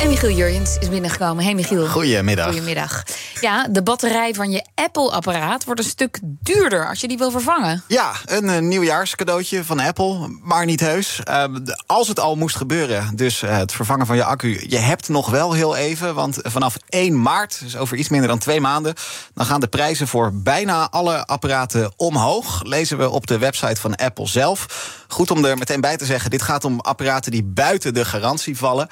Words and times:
En 0.00 0.08
Michiel 0.08 0.30
Jurjens 0.30 0.76
is 0.78 0.88
binnengekomen. 0.88 1.44
Hey 1.44 1.54
Michiel. 1.54 1.86
Goedemiddag. 1.86 2.46
Goedemiddag. 2.46 3.02
Ja, 3.40 3.66
de 3.70 3.82
batterij 3.82 4.34
van 4.34 4.50
je 4.50 4.66
Apple-apparaat 4.74 5.64
wordt 5.64 5.80
een 5.80 5.86
stuk 5.86 6.18
duurder 6.22 6.88
als 6.88 7.00
je 7.00 7.08
die 7.08 7.18
wil 7.18 7.30
vervangen. 7.30 7.82
Ja, 7.86 8.12
een 8.24 8.44
uh, 8.44 8.58
nieuwjaarscadeautje 8.58 9.64
van 9.64 9.80
Apple, 9.80 10.38
maar 10.42 10.64
niet 10.64 10.80
heus. 10.80 11.20
Uh, 11.28 11.44
als 11.86 12.08
het 12.08 12.20
al 12.20 12.36
moest 12.36 12.56
gebeuren, 12.56 13.16
dus 13.16 13.42
uh, 13.42 13.56
het 13.56 13.72
vervangen 13.72 14.06
van 14.06 14.16
je 14.16 14.24
accu... 14.24 14.64
je 14.68 14.78
hebt 14.78 15.08
nog 15.08 15.30
wel 15.30 15.52
heel 15.52 15.76
even, 15.76 16.14
want 16.14 16.38
vanaf 16.42 16.76
1 16.88 17.22
maart... 17.22 17.60
dus 17.60 17.76
over 17.76 17.96
iets 17.96 18.08
minder 18.08 18.28
dan 18.28 18.38
twee 18.38 18.60
maanden... 18.60 18.94
dan 19.34 19.46
gaan 19.46 19.60
de 19.60 19.68
prijzen 19.68 20.08
voor 20.08 20.30
bijna 20.34 20.90
alle 20.90 21.26
apparaten 21.26 21.92
omhoog. 21.96 22.62
Lezen 22.62 22.98
we 22.98 23.10
op 23.10 23.26
de 23.26 23.38
website 23.38 23.80
van 23.80 23.96
Apple 23.96 24.26
zelf. 24.26 24.66
Goed 25.12 25.30
om 25.30 25.44
er 25.44 25.58
meteen 25.58 25.80
bij 25.80 25.96
te 25.96 26.04
zeggen, 26.04 26.30
dit 26.30 26.42
gaat 26.42 26.64
om 26.64 26.80
apparaten 26.80 27.30
die 27.30 27.44
buiten 27.44 27.94
de 27.94 28.04
garantie 28.04 28.56
vallen. 28.56 28.88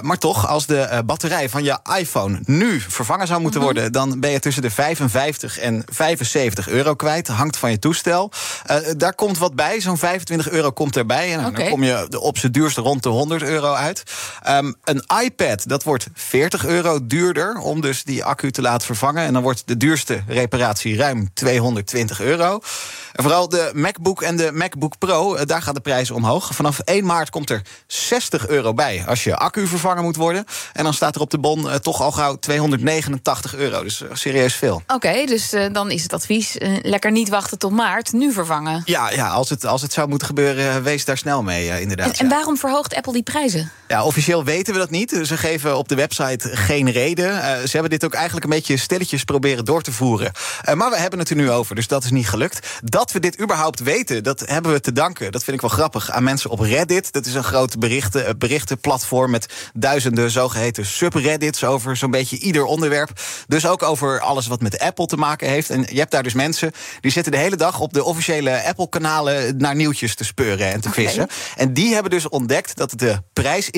maar 0.00 0.18
toch, 0.18 0.48
als 0.48 0.66
de 0.66 1.02
batterij 1.06 1.48
van 1.48 1.64
je 1.64 1.78
iPhone 1.98 2.40
nu 2.44 2.80
vervangen 2.80 3.26
zou 3.26 3.40
moeten 3.40 3.60
worden 3.60 3.92
dan 3.92 4.20
ben 4.20 4.30
je 4.30 4.38
tussen 4.38 4.62
de 4.62 4.70
55 4.70 5.58
en 5.58 5.82
75 5.92 6.68
euro 6.68 6.94
kwijt. 6.94 7.28
Hangt 7.28 7.56
van 7.56 7.70
je 7.70 7.78
toestel. 7.78 8.30
Uh, 8.70 8.76
daar 8.96 9.14
komt 9.14 9.38
wat 9.38 9.54
bij. 9.54 9.80
Zo'n 9.80 9.98
25 9.98 10.50
euro 10.50 10.70
komt 10.70 10.96
erbij. 10.96 11.32
En 11.32 11.38
okay. 11.38 11.52
dan 11.52 11.68
kom 11.68 11.84
je 11.84 12.20
op 12.20 12.38
z'n 12.38 12.48
duurste 12.48 12.80
rond 12.80 13.02
de 13.02 13.08
100 13.08 13.42
euro 13.42 13.72
uit. 13.72 14.02
Um, 14.48 14.74
een 14.84 15.04
iPad, 15.22 15.68
dat 15.68 15.82
wordt 15.82 16.06
40 16.14 16.66
euro 16.66 17.06
duurder 17.06 17.58
om 17.58 17.80
dus 17.80 18.04
die 18.04 18.24
accu 18.24 18.50
te 18.50 18.62
laten 18.62 18.86
vervangen. 18.86 19.24
En 19.24 19.32
dan 19.32 19.42
wordt 19.42 19.62
de 19.66 19.76
duurste 19.76 20.22
reparatie 20.26 20.96
ruim 20.96 21.28
220 21.34 22.20
euro. 22.20 22.60
En 23.12 23.22
vooral 23.22 23.48
de 23.48 23.70
MacBook 23.74 24.22
en 24.22 24.36
de 24.36 24.50
MacBook 24.52 24.98
Pro, 24.98 25.36
uh, 25.36 25.42
daar 25.58 25.66
gaat 25.66 25.84
de 25.84 25.90
prijs 25.90 26.10
omhoog. 26.10 26.54
Vanaf 26.54 26.78
1 26.78 27.04
maart 27.04 27.30
komt 27.30 27.50
er 27.50 27.62
60 27.86 28.48
euro 28.48 28.74
bij 28.74 29.04
als 29.06 29.24
je 29.24 29.36
accu 29.36 29.66
vervangen 29.66 30.02
moet 30.02 30.16
worden. 30.16 30.44
En 30.72 30.84
dan 30.84 30.94
staat 30.94 31.14
er 31.14 31.20
op 31.20 31.30
de 31.30 31.38
bon 31.38 31.64
uh, 31.64 31.74
toch 31.74 32.00
al 32.00 32.12
gauw 32.12 32.36
289 32.36 33.54
euro. 33.54 33.82
Dus 33.82 34.02
uh, 34.02 34.08
serieus 34.12 34.54
veel. 34.54 34.82
Oké, 34.86 35.24
dus 35.26 35.54
uh, 35.54 35.72
dan 35.72 35.90
is 35.90 36.02
het 36.02 36.12
advies: 36.12 36.56
lekker 36.82 37.10
niet 37.10 37.28
wachten 37.28 37.58
tot 37.58 37.72
maart, 37.72 38.12
nu 38.12 38.32
vervangen. 38.32 38.82
Ja, 38.84 39.10
ja 39.10 39.28
als, 39.28 39.48
het, 39.48 39.64
als 39.66 39.82
het 39.82 39.92
zou 39.92 40.08
moeten 40.08 40.26
gebeuren, 40.26 40.82
wees 40.82 41.04
daar 41.04 41.18
snel 41.18 41.42
mee, 41.42 41.80
inderdaad. 41.80 42.06
En, 42.06 42.12
ja. 42.12 42.18
en, 42.18 42.28
waarom 42.28 42.56
verhoogt 42.56 42.94
Apple 42.94 43.12
die 43.12 43.22
prijzen? 43.22 43.70
Ja, 43.88 44.04
officieel 44.04 44.44
weten 44.44 44.72
we 44.72 44.78
dat 44.78 44.90
niet. 44.90 45.20
Ze 45.22 45.36
geven 45.36 45.76
op 45.76 45.88
de 45.88 45.94
website 45.94 46.56
geen 46.56 46.90
reden. 46.90 47.32
ze 47.68 47.70
hebben 47.72 47.90
dit 47.90 48.04
ook 48.04 48.14
eigenlijk 48.14 48.44
een 48.44 48.50
beetje 48.50 48.76
stilletjes 48.76 49.24
proberen 49.24 49.64
door 49.64 49.82
te 49.82 49.92
voeren. 49.92 50.32
maar 50.74 50.90
we 50.90 50.98
hebben 50.98 51.18
het 51.18 51.30
er 51.30 51.36
nu 51.36 51.50
over, 51.50 51.74
dus 51.74 51.86
dat 51.86 52.04
is 52.04 52.10
niet 52.10 52.28
gelukt. 52.28 52.66
Dat 52.84 53.12
we 53.12 53.20
dit 53.20 53.40
überhaupt 53.40 53.80
weten, 53.80 54.22
dat 54.24 54.42
hebben 54.46 54.72
we 54.72 54.80
te 54.80 54.92
danken. 54.92 55.32
Dat 55.32 55.44
vind 55.44 55.56
ik 55.56 55.62
wel 55.62 55.70
grappig 55.70 56.10
aan 56.10 56.22
mensen 56.22 56.50
op 56.50 56.60
Reddit. 56.60 57.12
Dat 57.12 57.26
is 57.26 57.34
een 57.34 57.44
groot 57.44 57.78
berichten, 57.78 58.38
berichtenplatform 58.38 59.30
met 59.30 59.46
duizenden 59.74 60.30
zogeheten 60.30 60.86
subreddits 60.86 61.64
over 61.64 61.96
zo'n 61.96 62.10
beetje 62.10 62.38
ieder 62.38 62.64
onderwerp. 62.64 63.10
Dus 63.46 63.66
ook 63.66 63.82
over 63.82 64.20
alles 64.20 64.46
wat 64.46 64.60
met 64.60 64.78
Apple 64.78 65.06
te 65.06 65.16
maken 65.16 65.48
heeft. 65.48 65.70
En 65.70 65.86
je 65.90 65.98
hebt 65.98 66.10
daar 66.10 66.22
dus 66.22 66.34
mensen 66.34 66.72
die 67.00 67.10
zitten 67.10 67.32
de 67.32 67.38
hele 67.38 67.56
dag 67.56 67.80
op 67.80 67.92
de 67.92 68.04
officiële 68.04 68.64
Apple-kanalen 68.64 69.56
naar 69.56 69.74
nieuwtjes 69.74 70.14
te 70.14 70.24
speuren 70.24 70.72
en 70.72 70.80
te 70.80 70.88
okay. 70.88 71.04
vissen. 71.04 71.28
En 71.56 71.72
die 71.72 71.92
hebben 71.92 72.10
dus 72.10 72.28
ontdekt 72.28 72.76
dat 72.76 72.92
de 72.96 73.18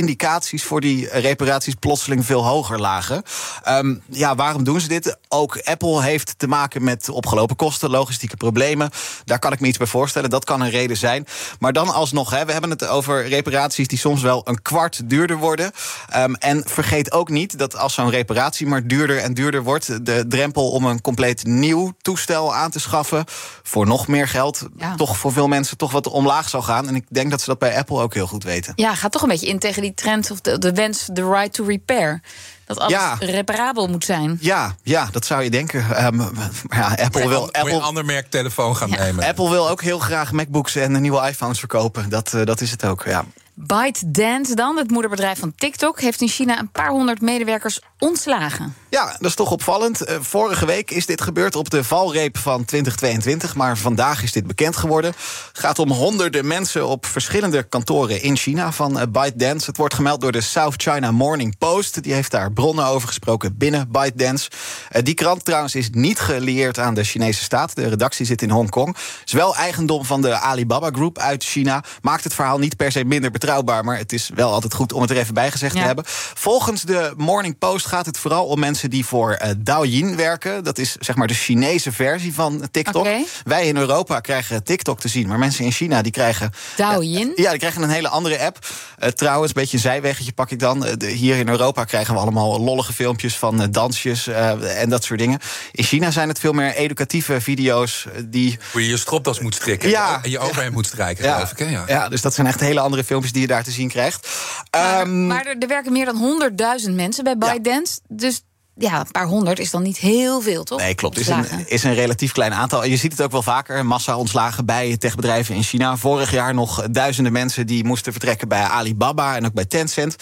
prijsindicaties 0.00 0.64
voor 0.64 0.80
die 0.80 1.08
reparaties 1.08 1.74
plotseling 1.74 2.26
veel 2.26 2.46
hoger 2.46 2.80
lagen. 2.80 3.22
Um, 3.68 4.02
ja, 4.08 4.34
waarom 4.34 4.64
doen 4.64 4.80
ze 4.80 4.88
dit? 4.88 5.16
Ook 5.28 5.60
Apple 5.64 6.02
heeft 6.02 6.34
te 6.38 6.46
maken 6.46 6.84
met 6.84 7.08
opgelopen 7.08 7.56
kosten, 7.56 7.90
logistieke 7.90 8.36
problemen. 8.36 8.90
Daar 9.24 9.38
kan 9.38 9.52
ik 9.52 9.60
me 9.60 9.66
iets 9.66 9.78
bij 9.78 9.86
voorstellen. 9.86 10.30
Dat 10.30 10.44
kan 10.44 10.60
een 10.60 10.70
reden 10.70 10.96
zijn. 10.96 11.26
Maar 11.58 11.72
dan 11.72 11.88
alsnog, 11.88 12.30
hè, 12.30 12.44
we 12.44 12.52
hebben 12.52 12.70
het 12.70 12.86
over 12.86 13.28
reparaties 13.28 13.88
die 13.88 13.98
soms 13.98 14.22
wel 14.22 14.42
een 14.44 14.62
kwart 14.62 15.10
duurder 15.10 15.36
worden. 15.36 15.70
Um, 16.16 16.34
en 16.34 16.62
vergeet 16.66 17.12
ook 17.12 17.28
niet 17.28 17.58
dat 17.58 17.76
als 17.76 17.94
zo'n 17.94 18.10
reparatie 18.10 18.66
maar 18.66 18.86
duurder 18.86 19.18
en 19.18 19.34
duurder 19.34 19.62
wordt, 19.62 20.06
de 20.06 20.24
drempel 20.28 20.70
om 20.70 20.84
een 20.84 21.00
compleet 21.00 21.44
nieuw 21.44 21.92
toestel 22.02 22.54
aan 22.54 22.70
te 22.70 22.80
schaffen 22.80 23.24
voor 23.62 23.86
nog 23.86 24.08
meer 24.08 24.28
geld, 24.28 24.66
ja. 24.76 24.94
toch 24.94 25.16
voor 25.16 25.32
veel 25.32 25.48
mensen 25.48 25.76
toch 25.76 25.92
wat 25.92 26.06
omlaag 26.06 26.48
zal 26.48 26.62
gaan. 26.62 26.88
En 26.88 26.94
ik 26.94 27.04
denk 27.08 27.30
dat 27.30 27.40
ze 27.40 27.46
dat 27.46 27.58
bij 27.58 27.76
Apple 27.76 28.00
ook 28.00 28.14
heel 28.14 28.26
goed 28.26 28.44
weten. 28.44 28.72
Ja, 28.76 28.94
gaat 28.94 29.12
toch 29.12 29.22
een 29.22 29.28
beetje 29.28 29.46
in 29.46 29.58
tegen 29.58 29.82
die 29.82 29.89
trend 29.94 30.30
of 30.30 30.40
de, 30.40 30.58
de 30.58 30.72
wens, 30.72 31.08
de 31.12 31.30
right 31.30 31.52
to 31.52 31.64
repair. 31.64 32.20
Dat 32.64 32.78
alles 32.78 32.92
ja. 32.92 33.16
reparabel 33.20 33.88
moet 33.88 34.04
zijn. 34.04 34.38
Ja, 34.40 34.74
ja, 34.82 35.08
dat 35.12 35.24
zou 35.26 35.42
je 35.42 35.50
denken. 35.50 36.06
Um, 36.06 36.30
ja, 36.68 36.94
Apple 36.94 37.28
wil. 37.28 37.52
Apple, 37.52 37.72
een 37.72 37.80
ander 37.80 38.04
merk 38.04 38.30
telefoon 38.30 38.76
gaan 38.76 38.90
ja. 38.90 39.02
nemen. 39.02 39.24
Apple 39.24 39.50
wil 39.50 39.68
ook 39.68 39.82
heel 39.82 39.98
graag 39.98 40.32
MacBooks 40.32 40.76
en 40.76 41.00
nieuwe 41.00 41.28
iPhones 41.28 41.58
verkopen. 41.58 42.08
Dat, 42.08 42.32
uh, 42.32 42.44
dat 42.44 42.60
is 42.60 42.70
het 42.70 42.84
ook. 42.84 43.04
Ja. 43.04 43.24
ByteDance 43.66 44.54
dan, 44.54 44.76
het 44.76 44.90
moederbedrijf 44.90 45.38
van 45.38 45.54
TikTok, 45.56 46.00
heeft 46.00 46.20
in 46.20 46.28
China 46.28 46.58
een 46.58 46.70
paar 46.70 46.90
honderd 46.90 47.20
medewerkers 47.20 47.80
ontslagen. 47.98 48.74
Ja, 48.90 49.06
dat 49.06 49.28
is 49.28 49.34
toch 49.34 49.50
opvallend. 49.50 50.08
Uh, 50.08 50.16
vorige 50.20 50.66
week 50.66 50.90
is 50.90 51.06
dit 51.06 51.20
gebeurd 51.20 51.56
op 51.56 51.70
de 51.70 51.84
valreep 51.84 52.38
van 52.38 52.64
2022, 52.64 53.54
maar 53.54 53.78
vandaag 53.78 54.22
is 54.22 54.32
dit 54.32 54.46
bekend 54.46 54.76
geworden. 54.76 55.10
Het 55.48 55.58
gaat 55.58 55.78
om 55.78 55.90
honderden 55.90 56.46
mensen 56.46 56.86
op 56.86 57.06
verschillende 57.06 57.62
kantoren 57.62 58.22
in 58.22 58.36
China 58.36 58.72
van 58.72 58.96
uh, 58.96 59.02
ByteDance. 59.08 59.66
Het 59.66 59.76
wordt 59.76 59.94
gemeld 59.94 60.20
door 60.20 60.32
de 60.32 60.40
South 60.40 60.82
China 60.82 61.10
Morning 61.10 61.58
Post. 61.58 62.02
Die 62.02 62.12
heeft 62.12 62.30
daar 62.30 62.52
bronnen 62.52 62.84
over 62.84 63.08
gesproken 63.08 63.56
binnen 63.56 63.90
ByteDance. 63.90 64.50
Uh, 64.92 65.02
die 65.02 65.14
krant 65.14 65.44
trouwens 65.44 65.74
is 65.74 65.88
niet 65.92 66.20
gelieerd 66.20 66.78
aan 66.78 66.94
de 66.94 67.04
Chinese 67.04 67.42
staat. 67.42 67.76
De 67.76 67.88
redactie 67.88 68.26
zit 68.26 68.42
in 68.42 68.50
Hongkong. 68.50 68.96
Is 69.24 69.32
wel 69.32 69.56
eigendom 69.56 70.04
van 70.04 70.22
de 70.22 70.34
Alibaba 70.34 70.90
Group 70.92 71.18
uit 71.18 71.44
China. 71.44 71.84
Maakt 72.02 72.24
het 72.24 72.34
verhaal 72.34 72.58
niet 72.58 72.76
per 72.76 72.92
se 72.92 73.04
minder 73.04 73.30
betrouwbaar, 73.30 73.48
maar 73.58 73.98
het 73.98 74.12
is 74.12 74.30
wel 74.34 74.52
altijd 74.52 74.74
goed 74.74 74.92
om 74.92 75.00
het 75.00 75.10
er 75.10 75.16
even 75.16 75.34
bij 75.34 75.50
gezegd 75.50 75.74
ja. 75.74 75.80
te 75.80 75.86
hebben. 75.86 76.04
Volgens 76.34 76.82
de 76.82 77.12
Morning 77.16 77.58
Post 77.58 77.86
gaat 77.86 78.06
het 78.06 78.18
vooral 78.18 78.46
om 78.46 78.58
mensen 78.58 78.90
die 78.90 79.06
voor 79.06 79.38
uh, 79.42 79.50
Douyin 79.58 80.16
werken. 80.16 80.64
Dat 80.64 80.78
is 80.78 80.96
zeg 81.00 81.16
maar 81.16 81.26
de 81.26 81.34
Chinese 81.34 81.92
versie 81.92 82.34
van 82.34 82.68
TikTok. 82.70 83.04
Okay. 83.04 83.26
Wij 83.44 83.66
in 83.66 83.76
Europa 83.76 84.20
krijgen 84.20 84.64
TikTok 84.64 85.00
te 85.00 85.08
zien, 85.08 85.28
maar 85.28 85.38
mensen 85.38 85.64
in 85.64 85.72
China 85.72 86.02
die 86.02 86.12
krijgen. 86.12 86.52
Douyin? 86.76 87.28
Uh, 87.28 87.36
ja, 87.36 87.50
die 87.50 87.58
krijgen 87.58 87.82
een 87.82 87.90
hele 87.90 88.08
andere 88.08 88.38
app. 88.38 88.58
Uh, 88.98 89.08
trouwens, 89.08 89.48
een 89.48 89.60
beetje 89.60 89.76
een 89.76 89.82
zijweggetje 89.82 90.32
pak 90.32 90.50
ik 90.50 90.58
dan. 90.58 90.80
De, 90.80 91.06
hier 91.06 91.36
in 91.36 91.48
Europa 91.48 91.84
krijgen 91.84 92.14
we 92.14 92.20
allemaal 92.20 92.60
lollige 92.60 92.92
filmpjes 92.92 93.36
van 93.36 93.68
dansjes 93.70 94.26
en 94.26 94.88
dat 94.88 95.04
soort 95.04 95.18
dingen. 95.18 95.38
In 95.72 95.84
China 95.84 96.10
zijn 96.10 96.28
het 96.28 96.38
veel 96.38 96.52
meer 96.52 96.74
educatieve 96.74 97.40
video's 97.40 98.06
die. 98.24 98.58
Hoe 98.72 98.82
je 98.82 98.88
je 98.88 98.96
stropdas 98.96 99.40
moet 99.40 99.54
strikken 99.54 99.88
ja, 99.88 100.22
en 100.22 100.30
je 100.30 100.38
overheen 100.38 100.72
moet 100.72 100.86
strijken, 100.86 101.24
ja, 101.24 101.34
geloof 101.34 101.50
ik. 101.50 101.58
Hè? 101.58 101.64
Ja. 101.64 101.84
ja, 101.86 102.08
dus 102.08 102.20
dat 102.20 102.34
zijn 102.34 102.46
echt 102.46 102.60
hele 102.60 102.80
andere 102.80 103.04
filmpjes 103.04 103.29
die 103.32 103.40
je 103.40 103.46
daar 103.46 103.64
te 103.64 103.70
zien 103.70 103.88
krijgt. 103.88 104.28
Maar, 104.70 105.00
um, 105.00 105.26
maar 105.26 105.46
er, 105.46 105.56
er, 105.58 105.68
werken 105.68 105.92
meer 105.92 106.04
dan 106.04 106.50
100.000 106.86 106.94
mensen 106.94 107.24
bij 107.24 107.38
ByteDance. 107.38 108.00
Ja. 108.08 108.16
Dus 108.16 108.42
ja, 108.74 109.00
een 109.00 109.10
paar 109.10 109.26
honderd 109.26 109.58
is 109.58 109.70
dan 109.70 109.82
niet 109.82 109.98
heel 109.98 110.40
veel, 110.40 110.64
toch? 110.64 110.78
Nee, 110.78 110.94
klopt. 110.94 111.16
Het 111.16 111.28
is 111.28 111.32
een, 111.32 111.68
is 111.68 111.84
een 111.84 111.94
relatief 111.94 112.32
klein 112.32 112.52
aantal. 112.54 112.82
En 112.84 112.90
je 112.90 112.96
ziet 112.96 113.12
het 113.12 113.22
ook 113.22 113.30
wel 113.30 113.42
vaker. 113.42 113.86
Massa 113.86 114.16
ontslagen 114.16 114.64
bij 114.66 114.96
techbedrijven 114.96 115.54
in 115.54 115.62
China. 115.62 115.96
Vorig 115.96 116.30
jaar 116.30 116.54
nog 116.54 116.82
duizenden 116.90 117.32
mensen 117.32 117.66
die 117.66 117.84
moesten 117.84 118.12
vertrekken 118.12 118.48
bij 118.48 118.62
Alibaba 118.62 119.36
en 119.36 119.46
ook 119.46 119.52
bij 119.52 119.64
Tencent. 119.64 120.16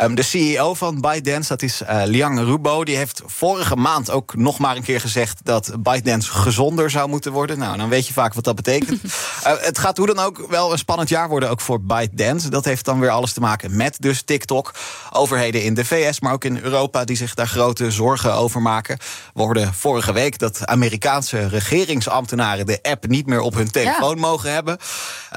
Um, 0.00 0.14
de 0.14 0.22
CEO 0.22 0.74
van 0.74 1.00
ByteDance, 1.00 1.48
dat 1.48 1.62
is 1.62 1.82
uh, 1.82 2.02
Liang 2.04 2.38
Rubo, 2.38 2.84
die 2.84 2.96
heeft 2.96 3.22
vorige 3.26 3.76
maand 3.76 4.10
ook 4.10 4.36
nog 4.36 4.58
maar 4.58 4.76
een 4.76 4.82
keer 4.82 5.00
gezegd 5.00 5.40
dat 5.42 5.72
ByteDance 5.78 6.30
gezonder 6.30 6.90
zou 6.90 7.08
moeten 7.08 7.32
worden. 7.32 7.58
Nou, 7.58 7.76
dan 7.76 7.88
weet 7.88 8.06
je 8.06 8.12
vaak 8.12 8.34
wat 8.34 8.44
dat 8.44 8.54
betekent. 8.56 9.04
uh, 9.04 9.10
het 9.60 9.78
gaat 9.78 9.96
hoe 9.96 10.06
dan 10.06 10.18
ook 10.18 10.46
wel 10.48 10.72
een 10.72 10.78
spannend 10.78 11.08
jaar 11.08 11.28
worden, 11.28 11.50
ook 11.50 11.60
voor 11.60 11.80
ByteDance. 11.80 12.50
Dat 12.50 12.64
heeft 12.64 12.84
dan 12.84 13.00
weer 13.00 13.10
alles 13.10 13.32
te 13.32 13.40
maken 13.40 13.76
met 13.76 13.96
dus 13.98 14.22
TikTok. 14.22 14.74
Overheden 15.12 15.62
in 15.62 15.74
de 15.74 15.84
VS, 15.84 16.20
maar 16.20 16.32
ook 16.32 16.44
in 16.44 16.58
Europa, 16.62 17.04
die 17.04 17.16
zich 17.16 17.34
daar 17.34 17.48
grote 17.48 17.87
zorgen 17.92 18.34
over 18.34 18.62
maken. 18.62 18.98
We 19.34 19.42
hoorden 19.42 19.74
vorige 19.74 20.12
week 20.12 20.38
dat 20.38 20.66
Amerikaanse 20.66 21.48
regeringsambtenaren 21.48 22.66
de 22.66 22.78
app 22.82 23.06
niet 23.06 23.26
meer 23.26 23.40
op 23.40 23.54
hun 23.54 23.70
telefoon 23.70 24.14
ja. 24.14 24.20
mogen 24.20 24.52
hebben. 24.52 24.78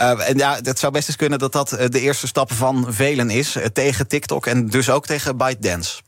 Uh, 0.01 0.29
en 0.29 0.37
ja, 0.37 0.59
het 0.61 0.79
zou 0.79 0.91
best 0.91 1.07
eens 1.07 1.17
kunnen 1.17 1.39
dat 1.39 1.51
dat 1.51 1.69
de 1.69 1.99
eerste 1.99 2.27
stap 2.27 2.53
van 2.53 2.85
velen 2.89 3.29
is 3.29 3.55
uh, 3.55 3.65
tegen 3.65 4.07
TikTok 4.07 4.45
en 4.45 4.67
dus 4.67 4.89
ook 4.89 5.05
tegen 5.05 5.37
ByteDance. 5.37 6.01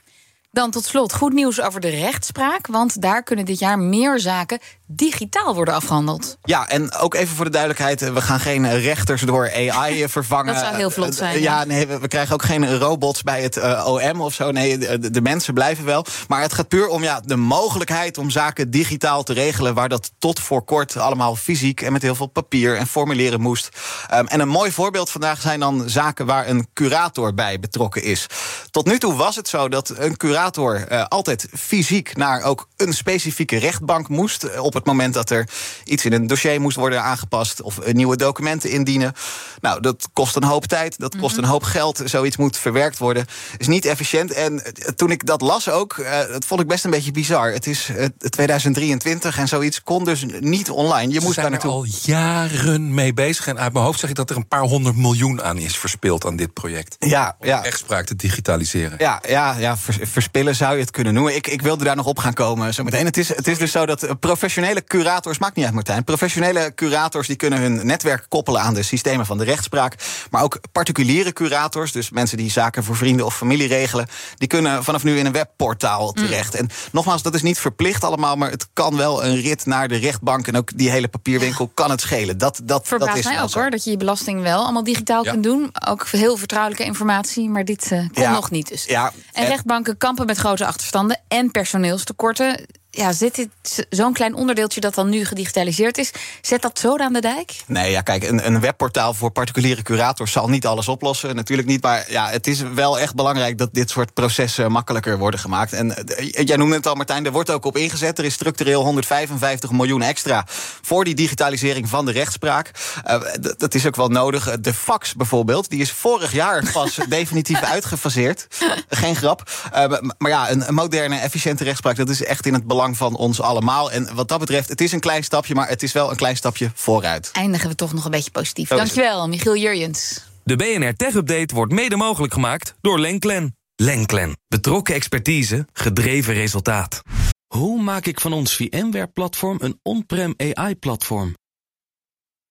Dan 0.54 0.72
tot 0.72 0.86
slot 0.86 1.14
goed 1.14 1.34
nieuws 1.34 1.62
over 1.62 1.80
de 1.80 1.90
rechtspraak. 1.90 2.68
Want 2.68 3.02
daar 3.02 3.24
kunnen 3.24 3.46
dit 3.46 3.60
jaar 3.60 3.80
meer 3.80 4.20
zaken 4.20 4.60
digitaal 4.96 5.56
worden 5.56 5.74
afgehandeld. 5.74 6.38
Ja, 6.44 6.68
en 6.68 6.94
ook 6.94 7.14
even 7.14 7.36
voor 7.36 7.46
de 7.46 7.52
duidelijkheid: 7.52 8.14
we 8.14 8.22
gaan 8.22 8.40
geen 8.40 8.80
rechters 8.80 9.22
door 9.22 9.52
AI 9.54 10.10
vervangen. 10.10 10.54
Dat 10.54 10.64
zou 10.64 10.76
heel 10.76 10.90
vlot 10.90 11.16
zijn. 11.16 11.42
Ja, 11.42 11.64
nee, 11.64 11.88
we 11.88 12.08
krijgen 12.08 12.34
ook 12.34 12.44
geen 12.44 12.78
robots 12.78 13.22
bij 13.24 13.42
het 13.42 13.86
OM 13.86 14.22
of 14.22 14.34
zo. 14.34 14.52
Nee, 14.52 14.78
de, 14.78 15.10
de, 15.12 15.22
mensen 15.22 15.54
blijven 15.54 15.86
wel. 15.86 16.06
Maar 16.28 16.42
het 16.42 16.54
gaat 16.54 16.68
puur 16.68 16.88
om 16.88 17.04
ja, 17.04 17.22
de 17.26 17.36
mogelijkheid 17.36 18.18
om 18.18 18.30
zaken 18.30 18.72
digitaal 18.72 19.24
te 19.24 19.34
regelen, 19.34 19.74
waar 19.74 19.90
dat 19.90 20.12
tot 20.20 20.40
voor 20.40 20.64
kort 20.64 20.98
allemaal 20.98 21.36
fysiek 21.36 21.82
en 21.82 21.92
met 21.92 22.02
heel 22.02 22.16
veel 22.16 22.28
papier 22.28 22.78
en 22.78 22.88
formulieren 22.88 23.42
moest. 23.42 23.70
Um, 24.14 24.28
en 24.28 24.40
een 24.40 24.48
mooi 24.48 24.72
voorbeeld 24.72 25.10
vandaag 25.10 25.42
zijn 25.42 25.60
dan 25.60 25.84
zaken 25.90 26.26
waar 26.26 26.48
een 26.48 26.68
curator 26.74 27.34
bij 27.34 27.60
betrokken 27.60 28.04
is. 28.04 28.28
Tot 28.72 28.86
nu 28.86 29.00
toe 29.00 29.16
was 29.16 29.36
het 29.36 29.48
zo 29.48 29.70
dat 29.70 29.94
een 29.98 30.18
curator 30.18 30.92
uh, 30.92 31.06
altijd 31.08 31.48
fysiek 31.54 32.16
naar 32.16 32.42
ook 32.42 32.68
een 32.78 32.94
specifieke 32.94 33.58
rechtbank 33.58 34.08
moest. 34.08 34.44
Eh, 34.44 34.64
op 34.64 34.74
het 34.74 34.83
moment 34.86 35.14
dat 35.14 35.30
er 35.30 35.50
iets 35.84 36.06
in 36.06 36.14
een 36.14 36.28
dossier 36.28 36.62
moest 36.62 36.78
worden 36.78 37.04
aangepast 37.04 37.62
of 37.62 37.94
nieuwe 37.94 38.16
documenten 38.16 38.70
indienen. 38.70 39.14
Nou, 39.62 39.82
dat 39.82 40.10
kost 40.14 40.36
een 40.36 40.44
hoop 40.44 40.66
tijd, 40.66 41.00
dat 41.00 41.18
kost 41.18 41.38
een 41.38 41.44
hoop 41.44 41.64
geld. 41.64 42.02
Zoiets 42.06 42.38
moet 42.38 42.58
verwerkt 42.58 42.98
worden. 42.98 43.26
Is 43.58 43.68
niet 43.68 43.86
efficiënt. 43.86 44.32
En 44.32 44.64
toen 44.96 45.12
ik 45.12 45.26
dat 45.26 45.42
las 45.42 45.70
ook, 45.70 46.06
dat 46.32 46.46
vond 46.46 46.62
ik 46.62 46.68
best 46.68 46.86
een 46.86 46.92
beetje 46.92 47.12
bizar. 47.12 47.52
Het 47.52 47.68
is 47.68 47.92
2023 48.30 49.38
en 49.38 49.48
zoiets 49.48 49.84
kon 49.84 50.04
dus 50.04 50.26
niet 50.40 50.70
online. 50.70 51.14
Je 51.14 51.22
moest 51.22 51.36
daar 51.36 51.50
naartoe. 51.50 51.72
al 51.72 51.86
jaren 52.02 52.94
mee 52.94 53.14
bezig. 53.14 53.48
En 53.48 53.60
uit 53.60 53.74
mijn 53.74 53.86
hoofd 53.86 54.00
zeg 54.00 54.10
ik 54.10 54.16
dat 54.16 54.30
er 54.30 54.36
een 54.36 54.48
paar 54.48 54.62
honderd 54.62 54.96
miljoen 54.96 55.44
aan 55.44 55.58
is 55.58 55.78
verspild 55.78 56.26
aan 56.26 56.36
dit 56.36 56.54
project. 56.54 56.96
Ja, 57.00 57.36
om 57.40 57.48
ja. 57.48 57.60
rechtspraak 57.62 58.06
te 58.06 58.16
digitaliseren. 58.16 58.96
Ja, 58.98 59.22
ja, 59.28 59.56
ja 59.58 59.78
verspillen 60.02 60.56
zou 60.56 60.74
je 60.74 60.80
het 60.80 60.92
kunnen 60.92 61.14
noemen. 61.14 61.36
Ik, 61.36 61.48
ik 61.48 61.62
wilde 61.62 61.84
daar 61.84 61.96
nog 61.96 62.06
op 62.06 62.20
gaan 62.20 62.34
komen 62.34 62.74
zometeen. 62.74 63.06
Het 63.06 63.18
is, 63.18 63.28
het 63.28 63.48
is 63.48 63.58
dus 63.58 63.72
zo 63.72 63.86
dat 63.86 64.20
professionele 64.20 64.73
curators, 64.82 65.38
maakt 65.38 65.56
niet 65.56 65.66
uit 65.66 65.74
Martijn, 65.74 66.04
professionele 66.04 66.72
curators 66.76 67.28
die 67.28 67.36
kunnen 67.36 67.60
hun 67.60 67.86
netwerk 67.86 68.26
koppelen 68.30 68.62
aan 68.62 68.74
de 68.74 68.84
systemen 68.84 69.26
van 69.26 69.38
de 69.38 69.44
rechtspraak. 69.44 69.96
Maar 70.32 70.44
ook 70.44 70.60
particuliere 70.72 71.34
curators, 71.34 71.92
dus 71.92 72.10
mensen 72.10 72.38
die 72.38 72.52
zaken 72.52 72.84
voor 72.84 72.96
vrienden 72.96 73.26
of 73.26 73.36
familie 73.38 73.68
regelen, 73.68 74.08
die 74.38 74.48
kunnen 74.48 74.84
vanaf 74.84 75.04
nu 75.04 75.18
in 75.18 75.26
een 75.26 75.32
webportaal 75.32 76.12
terecht. 76.12 76.56
En 76.56 76.70
nogmaals, 76.92 77.22
dat 77.22 77.34
is 77.36 77.42
niet 77.42 77.60
verplicht 77.60 78.04
allemaal, 78.04 78.36
maar 78.36 78.50
het 78.52 78.68
kan 78.74 78.96
wel 78.98 79.24
een 79.24 79.42
rit 79.42 79.66
naar 79.66 79.88
de 79.88 79.96
rechtbank 79.98 80.48
en 80.48 80.58
ook 80.58 80.78
die 80.78 80.90
hele 80.90 81.08
papierwinkel 81.08 81.68
kan 81.74 81.90
het 81.90 82.02
schelen. 82.02 82.38
Dat, 82.38 82.62
dat, 82.64 82.88
Verbaast 82.88 83.12
dat 83.12 83.20
is 83.20 83.26
mij 83.26 83.42
ook 83.42 83.50
zo. 83.50 83.60
hoor, 83.60 83.70
dat 83.70 83.84
je 83.84 83.90
je 83.92 83.98
belasting 83.98 84.42
wel 84.42 84.64
allemaal 84.64 84.84
digitaal 84.84 85.24
Ja. 85.24 85.32
kunt 85.32 85.44
doen. 85.44 85.70
Ook 85.88 86.08
heel 86.08 86.38
vertrouwelijke 86.38 86.84
informatie, 86.84 87.50
maar 87.50 87.66
dit 87.66 87.84
eh 87.92 88.00
kon 88.14 88.24
Ja. 88.24 88.32
nog 88.32 88.52
niet 88.52 88.68
dus. 88.68 88.86
Ja, 88.86 89.12
En 89.32 89.44
en- 89.44 89.48
rechtbanken 89.48 89.98
kampen 89.98 90.26
met 90.26 90.38
grote 90.38 90.66
achterstanden 90.66 91.22
en 91.28 91.52
personeelstekorten. 91.52 92.66
Ja, 92.96 93.12
zit 93.12 93.36
dit 93.36 93.86
zo'n 93.90 94.14
klein 94.14 94.34
onderdeeltje 94.36 94.82
dat 94.82 94.94
dan 94.96 95.10
nu 95.10 95.26
gedigitaliseerd 95.26 95.98
is, 95.98 96.12
zet 96.42 96.62
dat 96.62 96.80
zo 96.80 96.98
aan 96.98 97.14
de 97.14 97.22
dijk? 97.22 97.56
Nee, 97.68 97.92
ja, 97.92 98.02
kijk, 98.02 98.24
een, 98.24 98.46
een 98.46 98.60
webportaal 98.60 99.14
voor 99.14 99.32
particuliere 99.32 99.82
curators 99.82 100.32
zal 100.32 100.50
niet 100.50 100.66
alles 100.66 100.88
oplossen. 100.88 101.36
Natuurlijk 101.36 101.68
niet. 101.68 101.82
Maar 101.84 102.06
ja, 102.12 102.30
het 102.30 102.48
is 102.48 102.62
wel 102.62 103.00
echt 103.00 103.16
belangrijk 103.16 103.58
dat 103.58 103.74
dit 103.74 103.90
soort 103.90 104.14
processen 104.14 104.72
makkelijker 104.72 105.18
worden 105.18 105.40
gemaakt. 105.40 105.74
En 105.74 106.06
eh, 106.08 106.46
jij 106.46 106.56
noemde 106.58 106.76
het 106.76 106.88
al, 106.88 106.96
Martijn, 106.96 107.26
er 107.26 107.32
wordt 107.32 107.50
ook 107.50 107.66
op 107.66 107.78
ingezet. 107.78 108.18
Er 108.18 108.26
is 108.26 108.34
structureel 108.34 108.84
155 108.84 109.72
miljoen 109.72 110.02
extra 110.02 110.46
voor 110.82 111.04
die 111.04 111.16
digitalisering 111.16 111.90
van 111.90 112.06
de 112.06 112.12
rechtspraak. 112.12 112.72
Eh, 113.04 113.22
dat 113.58 113.74
is 113.74 113.86
ook 113.88 113.96
wel 113.96 114.10
nodig. 114.10 114.60
De 114.60 114.74
fax 114.74 115.16
bijvoorbeeld, 115.16 115.70
die 115.70 115.82
is 115.82 115.92
vorig 115.92 116.32
jaar 116.32 116.72
pas 116.74 116.96
definitief 117.10 117.62
uitgefaseerd. 117.62 118.48
Geen 118.90 119.16
grap. 119.16 119.52
Eh, 119.72 119.88
maar- 120.18 120.32
ja, 120.32 120.52
een, 120.52 120.68
een 120.68 120.74
moderne, 120.74 121.18
efficiënte 121.18 121.64
rechtspraak, 121.64 121.96
dat 121.96 122.10
is 122.10 122.24
echt 122.24 122.46
in 122.46 122.54
het 122.54 122.68
belang 122.68 122.82
van 122.92 123.16
ons 123.16 123.42
allemaal. 123.42 123.92
En 123.92 124.16
wat 124.16 124.28
dat 124.28 124.40
betreft, 124.40 124.70
het 124.70 124.82
is 124.82 124.92
een 124.92 125.00
klein 125.00 125.24
stapje, 125.24 125.56
maar 125.56 125.68
het 125.68 125.84
is 125.84 125.92
wel 125.92 126.10
een 126.10 126.16
klein 126.16 126.36
stapje 126.36 126.72
vooruit. 126.74 127.30
Eindigen 127.34 127.70
we 127.70 127.76
toch 127.76 127.94
nog 127.94 128.06
een 128.06 128.12
beetje 128.12 128.32
positief. 128.32 128.68
Zo. 128.68 128.76
Dankjewel, 128.76 129.28
Michiel 129.28 129.56
Jurjens. 129.56 130.24
De 130.44 130.56
BNR 130.56 130.96
Tech 130.96 131.14
Update 131.14 131.56
wordt 131.56 131.72
mede 131.72 131.96
mogelijk 131.96 132.34
gemaakt 132.34 132.76
door 132.82 133.00
Lenklen. 133.00 133.58
Lenklen. 133.76 134.38
Betrokken 134.48 134.96
expertise, 134.96 135.68
gedreven 135.74 136.34
resultaat. 136.34 137.02
Hoe 137.48 137.82
maak 137.82 138.06
ik 138.06 138.20
van 138.20 138.34
ons 138.34 138.56
VMware-platform 138.56 139.58
een 139.62 139.80
on-prem 139.84 140.34
AI-platform? 140.38 141.36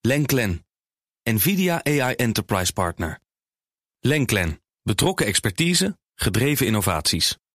Lenklen. 0.01 0.67
NVIDIA 1.31 1.85
AI 1.85 2.15
Enterprise 2.15 2.73
Partner. 2.73 3.19
Lenklen. 4.01 4.61
Betrokken 4.83 5.27
expertise, 5.27 5.99
gedreven 6.15 6.67
innovaties. 6.67 7.39